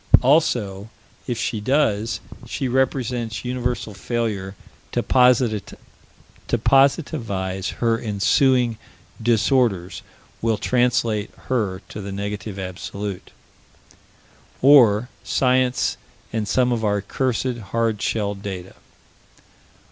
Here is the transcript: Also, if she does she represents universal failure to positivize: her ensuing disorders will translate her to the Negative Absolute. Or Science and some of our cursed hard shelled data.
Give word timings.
Also, 0.23 0.89
if 1.27 1.37
she 1.37 1.61
does 1.61 2.21
she 2.47 2.67
represents 2.67 3.45
universal 3.45 3.93
failure 3.93 4.55
to 4.91 5.03
positivize: 5.03 5.75
her 7.73 7.99
ensuing 7.99 8.79
disorders 9.21 10.01
will 10.41 10.57
translate 10.57 11.29
her 11.49 11.83
to 11.87 12.01
the 12.01 12.11
Negative 12.11 12.57
Absolute. 12.57 13.29
Or 14.63 15.07
Science 15.23 15.97
and 16.33 16.47
some 16.47 16.71
of 16.71 16.83
our 16.83 17.01
cursed 17.03 17.57
hard 17.65 18.01
shelled 18.01 18.41
data. 18.41 18.73